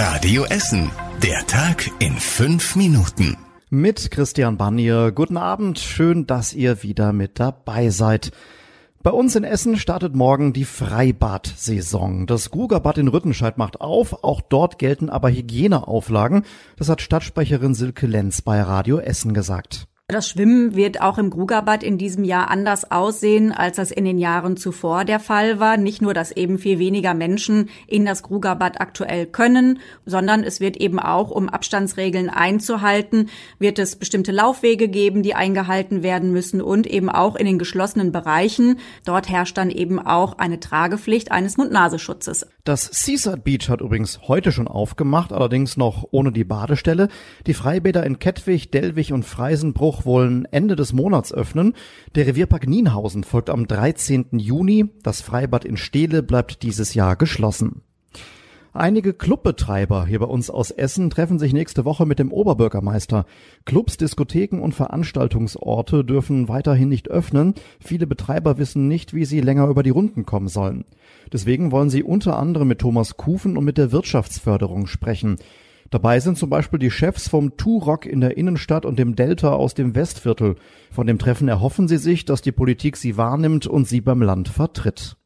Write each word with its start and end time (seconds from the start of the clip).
Radio 0.00 0.44
Essen. 0.44 0.92
Der 1.24 1.44
Tag 1.48 1.90
in 1.98 2.12
fünf 2.12 2.76
Minuten. 2.76 3.36
Mit 3.68 4.12
Christian 4.12 4.56
Banier. 4.56 5.10
Guten 5.10 5.36
Abend. 5.36 5.80
Schön, 5.80 6.24
dass 6.24 6.52
ihr 6.52 6.84
wieder 6.84 7.12
mit 7.12 7.40
dabei 7.40 7.90
seid. 7.90 8.30
Bei 9.02 9.10
uns 9.10 9.34
in 9.34 9.42
Essen 9.42 9.76
startet 9.76 10.14
morgen 10.14 10.52
die 10.52 10.66
Freibad-Saison. 10.66 12.28
Das 12.28 12.52
Grugerbad 12.52 12.98
in 12.98 13.08
Rüttenscheid 13.08 13.58
macht 13.58 13.80
auf. 13.80 14.22
Auch 14.22 14.40
dort 14.40 14.78
gelten 14.78 15.10
aber 15.10 15.30
Hygieneauflagen. 15.30 16.44
Das 16.76 16.88
hat 16.88 17.02
Stadtsprecherin 17.02 17.74
Silke 17.74 18.06
Lenz 18.06 18.40
bei 18.40 18.62
Radio 18.62 19.00
Essen 19.00 19.34
gesagt. 19.34 19.88
Das 20.10 20.26
Schwimmen 20.26 20.74
wird 20.74 21.02
auch 21.02 21.18
im 21.18 21.28
Grugerbad 21.28 21.82
in 21.82 21.98
diesem 21.98 22.24
Jahr 22.24 22.50
anders 22.50 22.90
aussehen, 22.90 23.52
als 23.52 23.76
das 23.76 23.90
in 23.90 24.06
den 24.06 24.16
Jahren 24.16 24.56
zuvor 24.56 25.04
der 25.04 25.20
Fall 25.20 25.60
war. 25.60 25.76
Nicht 25.76 26.00
nur, 26.00 26.14
dass 26.14 26.32
eben 26.32 26.56
viel 26.56 26.78
weniger 26.78 27.12
Menschen 27.12 27.68
in 27.86 28.06
das 28.06 28.22
Grugerbad 28.22 28.80
aktuell 28.80 29.26
können, 29.26 29.80
sondern 30.06 30.44
es 30.44 30.60
wird 30.60 30.78
eben 30.78 30.98
auch, 30.98 31.30
um 31.30 31.50
Abstandsregeln 31.50 32.30
einzuhalten, 32.30 33.28
wird 33.58 33.78
es 33.78 33.96
bestimmte 33.96 34.32
Laufwege 34.32 34.88
geben, 34.88 35.22
die 35.22 35.34
eingehalten 35.34 36.02
werden 36.02 36.32
müssen 36.32 36.62
und 36.62 36.86
eben 36.86 37.10
auch 37.10 37.36
in 37.36 37.44
den 37.44 37.58
geschlossenen 37.58 38.10
Bereichen. 38.10 38.78
Dort 39.04 39.28
herrscht 39.28 39.58
dann 39.58 39.68
eben 39.68 39.98
auch 39.98 40.38
eine 40.38 40.58
Tragepflicht 40.58 41.32
eines 41.32 41.58
Mund-Nasenschutzes. 41.58 42.46
Das 42.64 42.84
Seaside 42.84 43.36
Beach 43.36 43.68
hat 43.68 43.82
übrigens 43.82 44.20
heute 44.26 44.52
schon 44.52 44.68
aufgemacht, 44.68 45.34
allerdings 45.34 45.76
noch 45.76 46.06
ohne 46.12 46.32
die 46.32 46.44
Badestelle. 46.44 47.08
Die 47.46 47.52
Freibäder 47.52 48.06
in 48.06 48.18
Kettwig, 48.18 48.70
Dellwig 48.70 49.12
und 49.12 49.24
Freisenbruch 49.24 49.97
auch 49.98 50.04
wollen 50.04 50.46
Ende 50.50 50.76
des 50.76 50.92
Monats 50.92 51.32
öffnen. 51.32 51.74
Der 52.14 52.26
Revierpark 52.26 52.68
Nienhausen 52.68 53.24
folgt 53.24 53.50
am 53.50 53.66
13. 53.66 54.26
Juni. 54.32 54.86
Das 55.02 55.20
Freibad 55.20 55.64
in 55.64 55.76
Steele 55.76 56.22
bleibt 56.22 56.62
dieses 56.62 56.94
Jahr 56.94 57.16
geschlossen. 57.16 57.82
Einige 58.72 59.12
Clubbetreiber 59.12 60.06
hier 60.06 60.20
bei 60.20 60.26
uns 60.26 60.50
aus 60.50 60.70
Essen 60.70 61.10
treffen 61.10 61.40
sich 61.40 61.52
nächste 61.52 61.84
Woche 61.84 62.06
mit 62.06 62.20
dem 62.20 62.30
Oberbürgermeister. 62.30 63.24
Clubs, 63.64 63.96
Diskotheken 63.96 64.60
und 64.60 64.74
Veranstaltungsorte 64.74 66.04
dürfen 66.04 66.48
weiterhin 66.48 66.88
nicht 66.88 67.08
öffnen. 67.08 67.54
Viele 67.80 68.06
Betreiber 68.06 68.58
wissen 68.58 68.86
nicht, 68.86 69.14
wie 69.14 69.24
sie 69.24 69.40
länger 69.40 69.66
über 69.66 69.82
die 69.82 69.90
Runden 69.90 70.26
kommen 70.26 70.48
sollen. 70.48 70.84
Deswegen 71.32 71.72
wollen 71.72 71.90
sie 71.90 72.04
unter 72.04 72.38
anderem 72.38 72.68
mit 72.68 72.78
Thomas 72.78 73.16
Kufen 73.16 73.56
und 73.56 73.64
mit 73.64 73.78
der 73.78 73.90
Wirtschaftsförderung 73.90 74.86
sprechen. 74.86 75.38
Dabei 75.90 76.20
sind 76.20 76.36
zum 76.36 76.50
Beispiel 76.50 76.78
die 76.78 76.90
Chefs 76.90 77.28
vom 77.28 77.56
Turok 77.56 78.04
in 78.04 78.20
der 78.20 78.36
Innenstadt 78.36 78.84
und 78.84 78.98
dem 78.98 79.16
Delta 79.16 79.52
aus 79.52 79.74
dem 79.74 79.94
Westviertel. 79.94 80.56
Von 80.90 81.06
dem 81.06 81.18
Treffen 81.18 81.48
erhoffen 81.48 81.88
sie 81.88 81.96
sich, 81.96 82.26
dass 82.26 82.42
die 82.42 82.52
Politik 82.52 82.96
sie 82.96 83.16
wahrnimmt 83.16 83.66
und 83.66 83.88
sie 83.88 84.02
beim 84.02 84.20
Land 84.20 84.48
vertritt. 84.48 85.16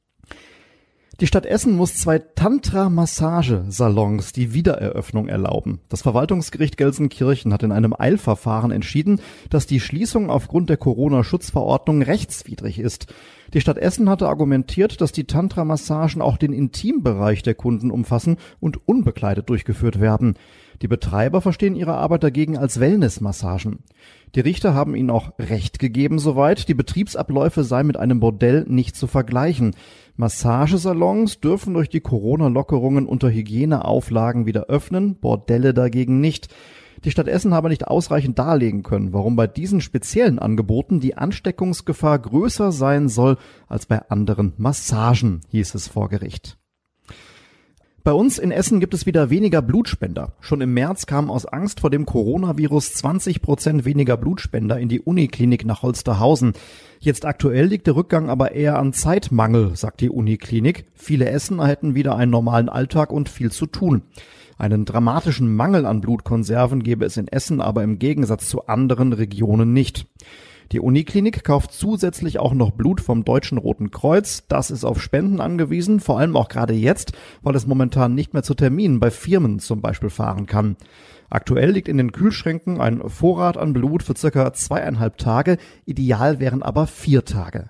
Die 1.21 1.27
Stadt 1.27 1.45
Essen 1.45 1.77
muss 1.77 1.95
zwei 1.95 2.19
Tantra-Massagesalons 2.19 4.33
die 4.33 4.55
Wiedereröffnung 4.55 5.29
erlauben. 5.29 5.81
Das 5.89 6.03
Verwaltungsgericht 6.03 6.79
Gelsenkirchen 6.79 7.53
hat 7.53 7.63
in 7.63 7.71
einem 7.71 7.95
Eilverfahren 7.97 8.71
entschieden, 8.71 9.21
dass 9.51 9.67
die 9.67 9.79
Schließung 9.79 10.31
aufgrund 10.31 10.71
der 10.71 10.79
Corona-Schutzverordnung 10.79 12.03
rechtswidrig 12.03 12.79
ist. 12.79 13.13
Die 13.53 13.61
Stadt 13.61 13.77
Essen 13.77 14.09
hatte 14.09 14.27
argumentiert, 14.27 15.03
dass 15.03 15.13
die 15.13 15.25
Tantra-Massagen 15.25 16.23
auch 16.23 16.39
den 16.39 16.55
Intimbereich 16.55 17.43
der 17.43 17.55
Kunden 17.55 17.91
umfassen 17.91 18.39
und 18.59 18.89
unbekleidet 18.89 19.51
durchgeführt 19.51 20.01
werden. 20.01 20.37
Die 20.81 20.89
Betreiber 20.89 21.43
verstehen 21.43 21.77
ihre 21.77 21.95
Arbeit 21.95 22.25
dagegen 22.25 22.57
als 22.57 22.81
Wellnessmassagen. 22.81 23.81
Die 24.35 24.41
Richter 24.41 24.75
haben 24.75 24.97
ihnen 24.97 25.11
auch 25.11 25.39
Recht 25.39 25.79
gegeben 25.79 26.19
soweit, 26.19 26.69
die 26.69 26.75
Betriebsabläufe 26.75 27.63
seien 27.63 27.87
mit 27.87 27.99
einem 27.99 28.19
Bordell 28.19 28.65
nicht 28.67 28.97
zu 28.97 29.07
vergleichen. 29.07 29.77
Massagesalons 30.17 31.41
dürfen 31.41 31.75
durch 31.75 31.89
die 31.89 32.01
Corona-Lockerungen 32.01 33.07
unter 33.07 33.31
Hygieneauflagen 33.31 34.47
wieder 34.47 34.67
öffnen, 34.67 35.17
Bordelle 35.17 35.75
dagegen 35.75 36.21
nicht. 36.21 36.49
Die 37.05 37.11
Stadt 37.11 37.29
Essen 37.29 37.53
habe 37.55 37.69
nicht 37.69 37.89
ausreichend 37.89 38.39
darlegen 38.39 38.83
können, 38.83 39.13
warum 39.13 39.35
bei 39.35 39.47
diesen 39.47 39.81
speziellen 39.81 40.39
Angeboten 40.39 41.01
die 41.01 41.17
Ansteckungsgefahr 41.17 42.19
größer 42.19 42.71
sein 42.71 43.09
soll 43.09 43.39
als 43.67 43.87
bei 43.87 44.09
anderen 44.09 44.53
Massagen, 44.57 45.41
hieß 45.49 45.75
es 45.75 45.89
vor 45.89 46.09
Gericht. 46.09 46.59
Bei 48.05 48.13
uns 48.13 48.41
in 48.41 48.51
Essen 48.51 48.81
gibt 48.81 48.95
es 48.95 49.07
wieder 49.07 49.31
weniger 49.31 49.63
Blutspender. 49.63 50.33
Schon 50.41 50.61
im 50.61 50.75
März 50.75 51.07
kamen 51.07 51.31
aus 51.31 51.47
Angst 51.47 51.79
vor 51.79 51.89
dem 51.89 52.05
Coronavirus 52.05 52.95
20 52.95 53.43
Prozent 53.43 53.85
weniger 53.85 54.17
Blutspender 54.17 54.77
in 54.81 54.89
die 54.89 55.01
Uniklinik 55.01 55.65
nach 55.65 55.83
Holsterhausen. 55.83 56.55
Jetzt 56.99 57.25
aktuell 57.25 57.67
liegt 57.67 57.87
der 57.87 57.95
Rückgang 57.95 58.29
aber 58.29 58.57
eher 58.57 58.77
an 58.77 58.93
Zeitmangel, 58.93 59.77
sagt 59.77 60.01
die 60.01 60.11
Uniklinik. 60.11 60.87
Viele 60.95 61.31
Essener 61.31 61.69
hätten 61.69 61.95
wieder 61.95 62.17
einen 62.17 62.33
normalen 62.33 62.69
Alltag 62.69 63.13
und 63.13 63.29
viel 63.29 63.53
zu 63.53 63.67
tun. 63.67 64.03
Einen 64.59 64.85
dramatischen 64.85 65.55
Mangel 65.55 65.87
an 65.87 66.01
Blutkonserven 66.01 66.83
gäbe 66.83 67.05
es 67.05 67.17
in 67.17 67.29
Essen 67.29 67.61
aber 67.61 67.85
im 67.85 68.01
Gegensatz 68.01 68.49
zu 68.49 68.67
anderen 68.67 69.13
Regionen 69.13 69.73
nicht. 69.73 70.09
Die 70.73 70.81
Uniklinik 70.81 71.45
kauft 71.45 71.73
zusätzlich 71.73 72.39
auch 72.39 72.55
noch 72.55 72.71
Blut 72.71 73.03
vom 73.03 73.25
Deutschen 73.25 73.59
Roten 73.59 73.91
Kreuz. 73.91 74.45
Das 74.49 74.71
ist 74.71 74.85
auf 74.85 75.03
Spenden 75.03 75.39
angewiesen, 75.39 76.01
vor 76.01 76.19
allem 76.19 76.35
auch 76.35 76.49
gerade 76.49 76.73
jetzt, 76.73 77.13
weil 77.43 77.55
es 77.55 77.67
momentan 77.67 78.15
nicht 78.15 78.33
mehr 78.33 78.43
zu 78.43 78.55
Terminen 78.55 78.99
bei 78.99 79.11
Firmen 79.11 79.59
zum 79.59 79.83
Beispiel 79.83 80.09
fahren 80.09 80.47
kann. 80.47 80.77
Aktuell 81.29 81.73
liegt 81.73 81.89
in 81.89 81.99
den 81.99 82.13
Kühlschränken 82.13 82.81
ein 82.81 83.07
Vorrat 83.07 83.59
an 83.59 83.75
Blut 83.75 84.03
für 84.03 84.17
circa 84.17 84.55
zweieinhalb 84.55 85.19
Tage. 85.19 85.59
Ideal 85.85 86.41
wären 86.41 86.63
aber 86.63 86.87
vier 86.87 87.27
Tage. 87.27 87.69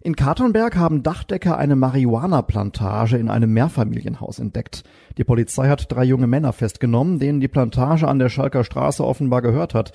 In 0.00 0.16
Katernberg 0.16 0.76
haben 0.76 1.02
Dachdecker 1.02 1.58
eine 1.58 1.76
Marihuana-Plantage 1.76 3.18
in 3.18 3.28
einem 3.28 3.52
Mehrfamilienhaus 3.52 4.38
entdeckt. 4.38 4.84
Die 5.18 5.24
Polizei 5.24 5.68
hat 5.68 5.92
drei 5.92 6.04
junge 6.04 6.28
Männer 6.28 6.54
festgenommen, 6.54 7.18
denen 7.18 7.40
die 7.40 7.48
Plantage 7.48 8.08
an 8.08 8.18
der 8.18 8.30
Schalker 8.30 8.64
Straße 8.64 9.04
offenbar 9.04 9.42
gehört 9.42 9.74
hat. 9.74 9.92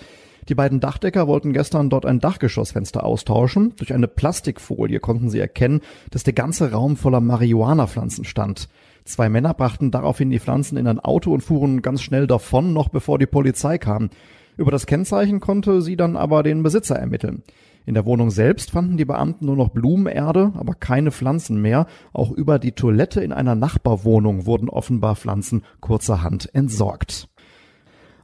Die 0.49 0.55
beiden 0.55 0.79
Dachdecker 0.79 1.27
wollten 1.27 1.53
gestern 1.53 1.89
dort 1.89 2.05
ein 2.05 2.19
Dachgeschossfenster 2.19 3.03
austauschen. 3.03 3.73
Durch 3.77 3.93
eine 3.93 4.07
Plastikfolie 4.07 4.99
konnten 4.99 5.29
sie 5.29 5.39
erkennen, 5.39 5.81
dass 6.11 6.23
der 6.23 6.33
ganze 6.33 6.71
Raum 6.71 6.97
voller 6.97 7.21
Marihuana-Pflanzen 7.21 8.25
stand. 8.25 8.69
Zwei 9.05 9.29
Männer 9.29 9.53
brachten 9.53 9.91
daraufhin 9.91 10.29
die 10.29 10.39
Pflanzen 10.39 10.77
in 10.77 10.87
ein 10.87 10.99
Auto 10.99 11.33
und 11.33 11.41
fuhren 11.41 11.81
ganz 11.81 12.01
schnell 12.01 12.27
davon, 12.27 12.73
noch 12.73 12.89
bevor 12.89 13.19
die 13.19 13.25
Polizei 13.25 13.77
kam. 13.77 14.09
Über 14.55 14.71
das 14.71 14.85
Kennzeichen 14.85 15.39
konnte 15.39 15.81
sie 15.81 15.97
dann 15.97 16.15
aber 16.15 16.43
den 16.43 16.63
Besitzer 16.63 16.95
ermitteln. 16.95 17.43
In 17.85 17.95
der 17.95 18.05
Wohnung 18.05 18.29
selbst 18.29 18.71
fanden 18.71 18.95
die 18.95 19.05
Beamten 19.05 19.45
nur 19.45 19.57
noch 19.57 19.69
Blumenerde, 19.69 20.53
aber 20.55 20.73
keine 20.73 21.11
Pflanzen 21.11 21.61
mehr. 21.61 21.85
Auch 22.13 22.31
über 22.31 22.59
die 22.59 22.71
Toilette 22.71 23.21
in 23.21 23.33
einer 23.33 23.55
Nachbarwohnung 23.55 24.45
wurden 24.45 24.69
offenbar 24.69 25.15
Pflanzen 25.17 25.63
kurzerhand 25.81 26.53
entsorgt. 26.55 27.27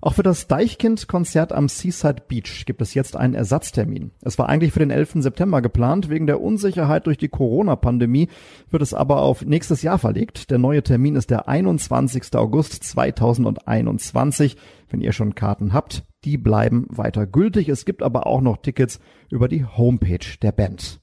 Auch 0.01 0.13
für 0.13 0.23
das 0.23 0.47
Deichkind-Konzert 0.47 1.51
am 1.51 1.67
Seaside 1.67 2.23
Beach 2.27 2.65
gibt 2.65 2.81
es 2.81 2.93
jetzt 2.93 3.17
einen 3.17 3.33
Ersatztermin. 3.33 4.11
Es 4.21 4.37
war 4.37 4.47
eigentlich 4.47 4.71
für 4.71 4.79
den 4.79 4.91
11. 4.91 5.15
September 5.15 5.61
geplant. 5.61 6.09
Wegen 6.09 6.25
der 6.25 6.41
Unsicherheit 6.41 7.05
durch 7.05 7.17
die 7.17 7.27
Corona-Pandemie 7.27 8.29
wird 8.69 8.81
es 8.81 8.93
aber 8.93 9.21
auf 9.21 9.43
nächstes 9.43 9.81
Jahr 9.81 9.99
verlegt. 9.99 10.51
Der 10.51 10.57
neue 10.57 10.83
Termin 10.83 11.17
ist 11.17 11.29
der 11.29 11.49
21. 11.49 12.35
August 12.35 12.81
2021. 12.83 14.55
Wenn 14.89 15.01
ihr 15.01 15.11
schon 15.11 15.35
Karten 15.35 15.73
habt, 15.73 16.05
die 16.23 16.37
bleiben 16.37 16.87
weiter 16.89 17.27
gültig. 17.27 17.67
Es 17.67 17.83
gibt 17.83 18.01
aber 18.01 18.25
auch 18.25 18.41
noch 18.41 18.57
Tickets 18.57 18.99
über 19.29 19.49
die 19.49 19.65
Homepage 19.65 20.37
der 20.41 20.53
Band. 20.53 20.98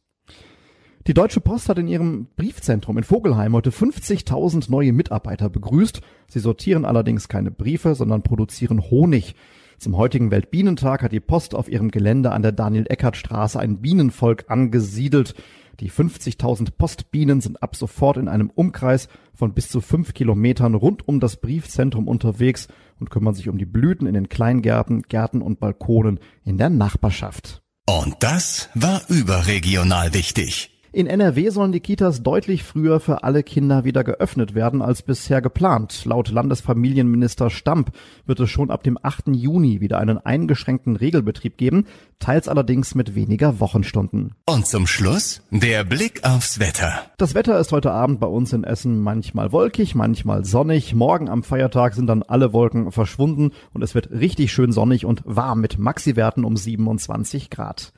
Die 1.06 1.15
Deutsche 1.15 1.41
Post 1.41 1.69
hat 1.69 1.78
in 1.78 1.87
ihrem 1.87 2.27
Briefzentrum 2.34 2.99
in 2.99 3.05
Vogelheim 3.05 3.55
heute 3.55 3.71
50.000 3.71 4.69
neue 4.72 4.93
Mitarbeiter 4.93 5.49
begrüßt. 5.49 6.00
Sie 6.27 6.41
sortieren 6.41 6.84
allerdings 6.84 7.28
keine 7.28 7.53
Briefe, 7.53 7.94
sondern 7.94 8.22
produzieren 8.22 8.91
Honig. 8.91 9.37
Zum 9.78 9.97
heutigen 9.97 10.33
Weltbienentag 10.33 11.05
hat 11.05 11.12
die 11.12 11.21
Post 11.21 11.55
auf 11.55 11.69
ihrem 11.69 11.93
Gelände 11.93 12.33
an 12.33 12.43
der 12.43 12.50
Daniel-Eckert-Straße 12.50 13.61
ein 13.61 13.81
Bienenvolk 13.81 14.47
angesiedelt. 14.49 15.37
Die 15.78 15.93
50.000 15.93 16.72
Postbienen 16.77 17.41
sind 17.41 17.62
ab 17.62 17.77
sofort 17.77 18.17
in 18.17 18.27
einem 18.27 18.50
Umkreis 18.50 19.09
von 19.33 19.55
bis 19.55 19.69
zu 19.69 19.81
fünf 19.81 20.12
Kilometern 20.12 20.75
rund 20.75 21.06
um 21.06 21.21
das 21.21 21.37
Briefzentrum 21.37 22.08
unterwegs 22.08 22.67
und 22.99 23.11
kümmern 23.11 23.35
sich 23.35 23.49
um 23.49 23.58
die 23.58 23.67
Blüten 23.67 24.08
in 24.08 24.14
den 24.14 24.29
Kleingärten, 24.29 25.03
Gärten 25.03 25.41
und 25.41 25.61
Balkonen 25.61 26.19
in 26.44 26.58
der 26.58 26.70
Nachbarschaft. 26.70 27.62
Und 27.88 28.17
das 28.19 28.70
war 28.75 29.03
überregional 29.08 30.12
wichtig. 30.12 30.75
In 30.96 31.08
NRW 31.08 31.50
sollen 31.50 31.72
die 31.72 31.81
Kitas 31.81 32.22
deutlich 32.22 32.64
früher 32.64 33.00
für 33.00 33.22
alle 33.22 33.43
Kinder 33.43 33.84
wieder 33.84 34.02
geöffnet 34.02 34.54
werden 34.54 34.81
als 34.81 35.02
bisher 35.02 35.43
geplant. 35.43 36.06
Laut 36.06 36.31
Landesfamilienminister 36.31 37.50
Stamp 37.50 37.90
wird 38.25 38.40
es 38.40 38.48
schon 38.48 38.70
ab 38.70 38.82
dem 38.82 38.96
8. 39.02 39.25
Juni 39.32 39.82
wieder 39.82 39.98
einen 39.98 40.16
eingeschränkten 40.16 40.96
Regelbetrieb 40.96 41.58
geben, 41.58 41.84
teils 42.19 42.48
allerdings 42.48 42.94
mit 42.94 43.14
weniger 43.14 43.60
Wochenstunden. 43.60 44.32
Und 44.46 44.66
zum 44.66 44.87
Schluss 44.87 45.43
der 45.50 45.84
Blick 45.84 46.25
aufs 46.25 46.60
Wetter. 46.60 47.02
Das 47.19 47.34
Wetter 47.34 47.60
ist 47.60 47.72
heute 47.72 47.93
Abend 47.93 48.19
bei 48.19 48.28
uns 48.28 48.54
in 48.54 48.64
Essen 48.64 48.98
manchmal 49.02 49.52
wolkig, 49.52 49.94
manchmal 49.94 50.46
sonnig. 50.46 50.94
Morgen 50.94 51.28
am 51.28 51.43
Feiertag 51.43 51.93
sind 51.93 52.06
dann 52.06 52.22
alle 52.22 52.54
Wolken 52.54 52.90
verschwunden 52.90 53.50
und 53.75 53.82
es 53.82 53.94
wird 53.94 54.12
richtig 54.12 54.50
schön 54.50 54.72
sonnig 54.72 55.04
und 55.04 55.20
warm 55.26 55.60
mit 55.60 55.78
Maxiwerten 55.78 56.43
um 56.43 56.56
27 56.56 57.50
Grad. 57.50 57.93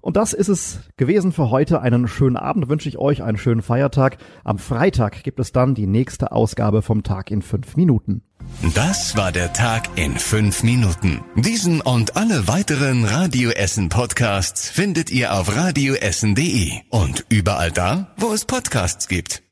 Und 0.00 0.16
das 0.16 0.32
ist 0.32 0.48
es 0.48 0.80
gewesen 0.96 1.32
für 1.32 1.50
heute. 1.50 1.80
Einen 1.80 2.06
schönen 2.06 2.36
Abend 2.36 2.68
wünsche 2.68 2.88
ich 2.88 2.98
euch, 2.98 3.22
einen 3.22 3.36
schönen 3.36 3.62
Feiertag. 3.62 4.18
Am 4.44 4.58
Freitag 4.58 5.24
gibt 5.24 5.40
es 5.40 5.52
dann 5.52 5.74
die 5.74 5.86
nächste 5.86 6.32
Ausgabe 6.32 6.82
vom 6.82 7.02
Tag 7.02 7.30
in 7.30 7.42
fünf 7.42 7.76
Minuten. 7.76 8.22
Das 8.74 9.16
war 9.16 9.32
der 9.32 9.52
Tag 9.52 9.88
in 9.96 10.16
fünf 10.16 10.62
Minuten. 10.62 11.20
Diesen 11.36 11.80
und 11.80 12.16
alle 12.16 12.48
weiteren 12.48 13.04
Radio 13.04 13.50
Essen 13.50 13.88
Podcasts 13.88 14.68
findet 14.68 15.10
ihr 15.10 15.34
auf 15.34 15.54
radioessen.de 15.54 16.70
und 16.90 17.26
überall 17.28 17.72
da, 17.72 18.14
wo 18.16 18.32
es 18.32 18.44
Podcasts 18.44 19.08
gibt. 19.08 19.42